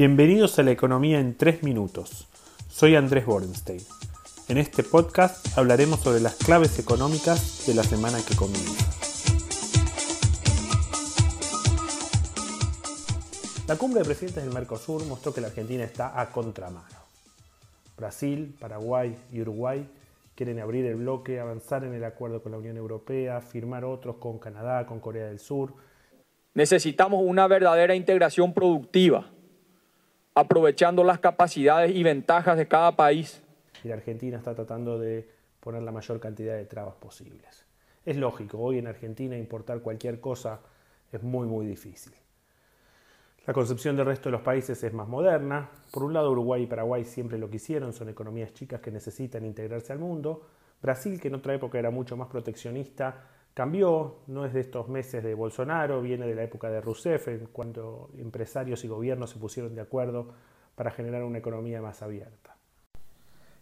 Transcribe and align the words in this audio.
Bienvenidos 0.00 0.58
a 0.58 0.62
la 0.62 0.70
economía 0.70 1.20
en 1.20 1.36
3 1.36 1.62
minutos. 1.62 2.26
Soy 2.70 2.96
Andrés 2.96 3.26
Borenstein. 3.26 3.82
En 4.48 4.56
este 4.56 4.82
podcast 4.82 5.58
hablaremos 5.58 6.00
sobre 6.00 6.20
las 6.20 6.36
claves 6.36 6.78
económicas 6.78 7.66
de 7.66 7.74
la 7.74 7.82
semana 7.82 8.16
que 8.26 8.34
comienza. 8.34 8.86
La 13.68 13.76
cumbre 13.76 14.00
de 14.00 14.06
presidentes 14.06 14.42
del 14.42 14.54
Mercosur 14.54 15.04
mostró 15.04 15.34
que 15.34 15.42
la 15.42 15.48
Argentina 15.48 15.84
está 15.84 16.18
a 16.18 16.30
contramano. 16.30 16.86
Brasil, 17.98 18.56
Paraguay 18.58 19.14
y 19.30 19.42
Uruguay 19.42 19.86
quieren 20.34 20.60
abrir 20.60 20.86
el 20.86 20.94
bloque, 20.94 21.40
avanzar 21.40 21.84
en 21.84 21.92
el 21.92 22.04
acuerdo 22.04 22.42
con 22.42 22.52
la 22.52 22.58
Unión 22.58 22.78
Europea, 22.78 23.42
firmar 23.42 23.84
otros 23.84 24.16
con 24.16 24.38
Canadá, 24.38 24.86
con 24.86 24.98
Corea 24.98 25.26
del 25.26 25.40
Sur. 25.40 25.74
Necesitamos 26.54 27.20
una 27.22 27.46
verdadera 27.46 27.94
integración 27.94 28.54
productiva 28.54 29.30
aprovechando 30.34 31.04
las 31.04 31.18
capacidades 31.18 31.94
y 31.94 32.02
ventajas 32.02 32.56
de 32.56 32.68
cada 32.68 32.96
país. 32.96 33.42
Y 33.84 33.88
la 33.88 33.94
Argentina 33.94 34.38
está 34.38 34.54
tratando 34.54 34.98
de 34.98 35.28
poner 35.60 35.82
la 35.82 35.92
mayor 35.92 36.20
cantidad 36.20 36.56
de 36.56 36.64
trabas 36.64 36.94
posibles. 36.94 37.66
Es 38.04 38.16
lógico, 38.16 38.58
hoy 38.58 38.78
en 38.78 38.86
Argentina 38.86 39.36
importar 39.36 39.80
cualquier 39.80 40.20
cosa 40.20 40.60
es 41.12 41.22
muy 41.22 41.46
muy 41.46 41.66
difícil. 41.66 42.12
La 43.46 43.54
concepción 43.54 43.96
del 43.96 44.06
resto 44.06 44.28
de 44.28 44.32
los 44.32 44.42
países 44.42 44.82
es 44.84 44.92
más 44.92 45.08
moderna. 45.08 45.70
Por 45.90 46.04
un 46.04 46.12
lado, 46.12 46.30
Uruguay 46.30 46.62
y 46.62 46.66
Paraguay 46.66 47.04
siempre 47.04 47.38
lo 47.38 47.50
quisieron, 47.50 47.92
son 47.92 48.08
economías 48.08 48.52
chicas 48.52 48.80
que 48.80 48.90
necesitan 48.90 49.44
integrarse 49.44 49.92
al 49.92 49.98
mundo. 49.98 50.46
Brasil, 50.80 51.20
que 51.20 51.28
en 51.28 51.34
otra 51.34 51.54
época 51.54 51.78
era 51.78 51.90
mucho 51.90 52.16
más 52.16 52.28
proteccionista, 52.28 53.24
cambió, 53.60 54.20
no 54.28 54.46
es 54.46 54.54
de 54.54 54.60
estos 54.60 54.88
meses 54.88 55.22
de 55.22 55.34
Bolsonaro, 55.34 56.00
viene 56.00 56.26
de 56.26 56.34
la 56.34 56.42
época 56.42 56.70
de 56.70 56.80
Rousseff, 56.80 57.28
cuando 57.52 58.08
empresarios 58.16 58.82
y 58.86 58.88
gobiernos 58.88 59.28
se 59.28 59.38
pusieron 59.38 59.74
de 59.74 59.82
acuerdo 59.82 60.32
para 60.74 60.90
generar 60.90 61.24
una 61.24 61.40
economía 61.40 61.82
más 61.82 62.00
abierta. 62.00 62.56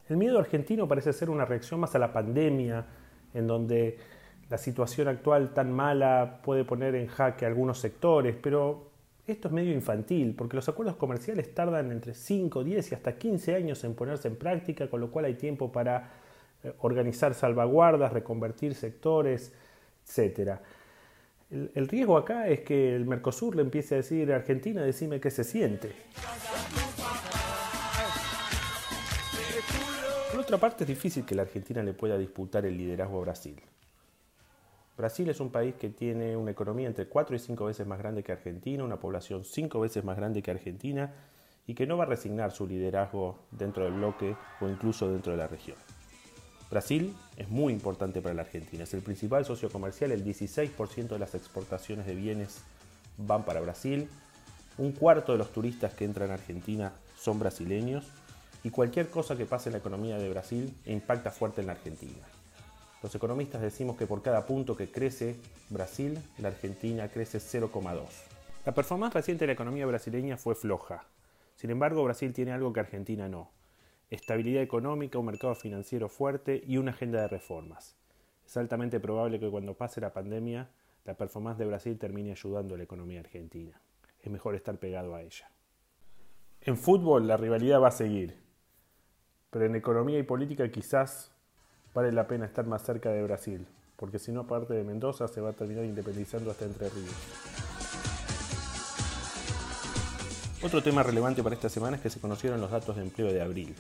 El 0.09 0.17
miedo 0.17 0.39
argentino 0.39 0.87
parece 0.87 1.13
ser 1.13 1.31
una 1.31 1.45
reacción 1.45 1.81
más 1.81 1.97
a 1.97 1.99
la 1.99 2.13
pandemia, 2.13 2.87
en 3.35 3.49
donde 3.49 3.99
la 4.49 4.57
situación 4.57 5.09
actual 5.09 5.53
tan 5.53 5.73
mala 5.73 6.43
puede 6.45 6.65
poner 6.65 6.95
en 6.95 7.09
jaque 7.09 7.45
algunos 7.45 7.81
sectores, 7.81 8.37
pero 8.41 8.93
esto 9.27 9.49
es 9.49 9.53
medio 9.53 9.73
infantil, 9.73 10.37
porque 10.39 10.55
los 10.55 10.69
acuerdos 10.69 10.95
comerciales 10.95 11.53
tardan 11.53 11.91
entre 11.91 12.15
5, 12.15 12.63
10 12.63 12.93
y 12.93 12.95
hasta 12.95 13.19
15 13.19 13.57
años 13.57 13.83
en 13.83 13.97
ponerse 13.97 14.29
en 14.29 14.37
práctica, 14.37 14.89
con 14.89 15.01
lo 15.01 15.11
cual 15.11 15.25
hay 15.25 15.35
tiempo 15.35 15.73
para 15.73 16.09
eh, 16.63 16.73
organizar 16.83 17.35
salvaguardas, 17.35 18.13
reconvertir 18.13 18.77
sectores, 18.77 19.53
etc. 20.09 20.59
El, 21.51 21.89
riesgo 21.89 22.19
acá 22.19 22.49
es 22.49 22.61
que 22.61 22.95
el 22.95 23.07
Mercosur 23.07 23.57
le 23.57 23.63
empiece 23.63 23.95
a 23.95 23.99
decir 23.99 24.31
a 24.33 24.37
Argentina, 24.37 24.83
decime 24.83 25.19
qué 25.19 25.31
se 25.31 25.45
siente. 25.45 25.93
Por 30.31 30.41
otra 30.41 30.59
parte, 30.59 30.85
es 30.85 30.89
difícil 30.89 31.25
que 31.25 31.35
la 31.35 31.43
Argentina 31.43 31.83
le 31.83 31.95
pueda 31.95 32.19
disputar 32.19 32.67
el 32.67 32.77
liderazgo 32.77 33.19
a 33.19 33.23
Brasil. 33.23 33.61
Brasil 34.99 35.29
es 35.31 35.41
un 35.41 35.51
país 35.51 35.77
que 35.77 35.89
tiene 35.89 36.37
una 36.37 36.51
economía 36.51 36.89
entre 36.89 37.07
4 37.07 37.37
y 37.37 37.39
5 37.39 37.65
veces 37.65 37.87
más 37.87 37.99
grande 37.99 38.23
que 38.23 38.33
Argentina, 38.33 38.85
una 38.85 38.99
población 38.99 39.45
5 39.45 39.81
veces 39.81 40.05
más 40.05 40.17
grande 40.17 40.43
que 40.43 40.51
Argentina 40.51 41.13
y 41.67 41.75
que 41.75 41.87
no 41.87 41.97
va 41.97 42.05
a 42.05 42.09
resignar 42.09 42.51
su 42.51 42.67
liderazgo 42.67 43.39
dentro 43.53 43.85
del 43.85 43.95
bloque 43.95 44.37
o 44.61 44.69
incluso 44.69 45.11
dentro 45.11 45.33
de 45.33 45.39
la 45.39 45.47
región. 45.47 45.77
Brasil 46.71 47.17
es 47.39 47.49
muy 47.49 47.73
importante 47.73 48.21
para 48.21 48.35
la 48.35 48.43
Argentina, 48.43 48.85
es 48.85 48.93
el 48.93 49.01
principal 49.01 49.45
socio 49.47 49.71
comercial, 49.71 50.13
el 50.13 50.23
16% 50.23 51.09
de 51.09 51.19
las 51.19 51.35
exportaciones 51.35 52.05
de 52.07 52.15
bienes 52.15 52.59
van 53.17 53.45
para 53.45 53.61
Brasil, 53.61 54.09
un 54.77 54.93
cuarto 54.93 55.33
de 55.33 55.39
los 55.39 55.51
turistas 55.51 55.95
que 55.95 56.05
entran 56.05 56.31
a 56.31 56.35
Argentina 56.35 56.93
son 57.19 57.39
brasileños 57.39 58.07
y 58.63 58.71
cualquier 58.71 59.09
cosa 59.09 59.35
que 59.35 59.47
pase 59.47 59.71
en 59.71 59.73
la 59.73 59.79
economía 59.79 60.19
de 60.19 60.29
Brasil 60.29 60.75
impacta 60.85 61.31
fuerte 61.31 61.63
en 61.63 61.69
la 61.69 61.73
Argentina. 61.73 62.27
Los 63.03 63.15
economistas 63.15 63.63
decimos 63.63 63.97
que 63.97 64.07
por 64.07 64.23
cada 64.23 64.45
punto 64.45 64.77
que 64.77 64.91
crece 64.91 65.37
Brasil, 65.71 66.19
la 66.37 66.49
Argentina 66.49 67.09
crece 67.09 67.39
0,2. 67.39 68.03
La 68.67 68.75
performance 68.75 69.15
reciente 69.15 69.45
de 69.45 69.49
la 69.49 69.53
economía 69.55 69.87
brasileña 69.87 70.37
fue 70.37 70.55
floja. 70.55 71.05
Sin 71.57 71.71
embargo, 71.71 72.05
Brasil 72.05 72.33
tiene 72.35 72.53
algo 72.53 72.73
que 72.73 72.81
Argentina 72.81 73.29
no 73.29 73.58
estabilidad 74.11 74.63
económica, 74.63 75.19
un 75.19 75.27
mercado 75.27 75.55
financiero 75.55 76.09
fuerte 76.09 76.63
y 76.67 76.79
una 76.79 76.93
agenda 76.93 77.21
de 77.21 77.29
reformas. 77.29 77.97
Es 78.47 78.57
altamente 78.57 79.01
probable 79.01 79.39
que 79.39 79.51
cuando 79.51 79.75
pase 79.75 80.01
la 80.01 80.13
pandemia, 80.13 80.71
la 81.05 81.15
performance 81.15 81.59
de 81.59 81.67
Brasil 81.67 81.99
termine 81.99 82.31
ayudando 82.31 82.75
a 82.75 82.79
la 82.79 82.85
economía 82.85 83.21
argentina. 83.21 83.81
Es 84.21 84.31
mejor 84.31 84.55
estar 84.55 84.79
pegado 84.79 85.15
a 85.15 85.23
ella. 85.23 85.51
En 86.63 86.77
fútbol 86.77 87.27
la 87.27 87.37
rivalidad 87.37 87.81
va 87.81 87.89
a 87.89 87.93
seguir, 87.93 88.37
pero 89.51 89.67
en 89.67 89.77
economía 89.77 90.19
y 90.19 90.23
política 90.23 90.71
quizás 90.71 91.31
vale 91.95 92.13
la 92.13 92.27
pena 92.27 92.47
estar 92.47 92.67
más 92.67 92.83
cerca 92.83 93.11
de 93.11 93.23
Brasil, 93.23 93.67
porque 93.97 94.19
si 94.19 94.33
no 94.33 94.41
aparte 94.41 94.75
de 94.75 94.85
Mendoza 94.85 95.29
se 95.29 95.41
va 95.41 95.51
a 95.51 95.55
terminar 95.55 95.85
independizando 95.85 96.51
hasta 96.51 96.65
Entre 96.65 96.89
Ríos. 96.89 97.78
Otro 100.61 100.83
tema 100.83 101.05
relevante 101.05 101.41
para 101.45 101.55
esta 101.55 101.69
semana 101.69 101.97
es 101.97 102.03
que 102.03 102.11
se 102.11 102.21
conocieron 102.21 102.61
los 102.61 102.73
datos 102.73 102.97
de 102.97 103.03
empleo 103.03 103.33
de 103.33 103.41
abril. 103.41 103.77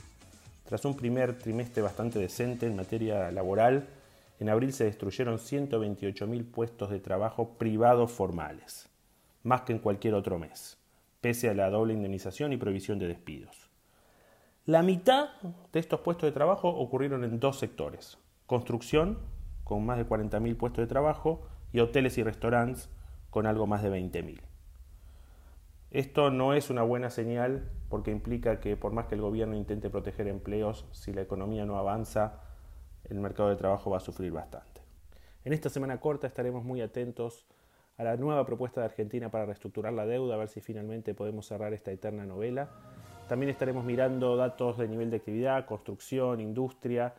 Tras 0.65 0.84
un 0.84 0.94
primer 0.94 1.37
trimestre 1.37 1.83
bastante 1.83 2.21
decente 2.21 2.66
en 2.66 2.77
materia 2.77 3.33
laboral, 3.33 3.89
en 4.39 4.49
abril 4.49 4.72
se 4.72 4.84
destruyeron 4.84 5.39
128.000 5.39 6.49
puestos 6.49 6.91
de 6.91 7.00
trabajo 7.00 7.56
privados 7.59 8.12
formales, 8.12 8.89
más 9.43 9.62
que 9.62 9.72
en 9.72 9.81
cualquier 9.81 10.15
otro 10.15 10.39
mes, 10.39 10.78
pese 11.21 11.50
a 11.50 11.55
la 11.55 11.69
doble 11.69 11.94
indemnización 11.94 12.53
y 12.53 12.59
prohibición 12.59 13.00
de 13.00 13.09
despidos. 13.09 13.69
La 14.65 14.84
mitad 14.84 15.31
de 15.72 15.81
estos 15.81 15.99
puestos 16.00 16.28
de 16.28 16.33
trabajo 16.33 16.69
ocurrieron 16.69 17.25
en 17.25 17.41
dos 17.41 17.59
sectores, 17.59 18.19
construcción, 18.47 19.19
con 19.65 19.84
más 19.84 19.99
de 19.99 20.06
40.000 20.06 20.56
puestos 20.56 20.83
de 20.83 20.87
trabajo, 20.87 21.43
y 21.72 21.81
hoteles 21.81 22.19
y 22.19 22.22
restaurantes, 22.22 22.89
con 23.31 23.47
algo 23.47 23.66
más 23.66 23.83
de 23.83 23.91
20.000. 23.91 24.39
Esto 25.91 26.31
no 26.31 26.53
es 26.53 26.69
una 26.69 26.82
buena 26.82 27.09
señal 27.09 27.71
porque 27.88 28.10
implica 28.10 28.60
que 28.60 28.76
por 28.76 28.93
más 28.93 29.06
que 29.06 29.15
el 29.15 29.22
gobierno 29.22 29.56
intente 29.56 29.88
proteger 29.88 30.28
empleos, 30.28 30.84
si 30.93 31.15
la 31.15 31.22
economía 31.22 31.65
no 31.65 31.78
avanza, 31.78 32.43
el 33.04 33.19
mercado 33.21 33.49
de 33.49 33.56
trabajo 33.56 33.91
va 33.91 33.97
a 33.97 34.00
sufrir 34.00 34.31
bastante. 34.31 34.82
En 35.44 35.54
esta 35.54 35.71
semana 35.71 35.98
corta 35.98 36.27
estaremos 36.27 36.62
muy 36.62 36.82
atentos 36.82 37.47
a 37.97 38.04
la 38.04 38.16
nueva 38.19 38.44
propuesta 38.44 38.82
de 38.82 38.87
Argentina 38.87 39.31
para 39.31 39.47
reestructurar 39.47 39.94
la 39.94 40.04
deuda, 40.04 40.34
a 40.34 40.38
ver 40.38 40.48
si 40.48 40.60
finalmente 40.60 41.15
podemos 41.15 41.47
cerrar 41.47 41.72
esta 41.72 41.91
eterna 41.91 42.27
novela. 42.27 42.69
También 43.27 43.48
estaremos 43.48 43.82
mirando 43.82 44.37
datos 44.37 44.77
de 44.77 44.88
nivel 44.88 45.10
de 45.10 45.16
actividad, 45.16 45.65
construcción, 45.65 46.41
industria, 46.41 47.15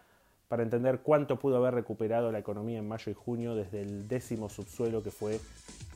para 0.48 0.62
entender 0.62 1.00
cuánto 1.00 1.40
pudo 1.40 1.58
haber 1.58 1.74
recuperado 1.74 2.32
la 2.32 2.40
economía 2.40 2.78
en 2.78 2.88
mayo 2.88 3.12
y 3.12 3.16
junio 3.16 3.56
desde 3.56 3.82
el 3.82 4.08
décimo 4.08 4.48
subsuelo 4.48 5.02
que 5.02 5.12
fue 5.12 5.40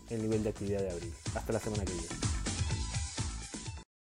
el 0.10 0.22
nivel 0.24 0.44
de 0.44 0.50
actividad 0.50 0.82
de 0.82 0.90
abril. 0.90 1.14
Hasta 1.36 1.54
la 1.54 1.60
semana 1.60 1.86
que 1.86 1.94
viene. 1.94 2.33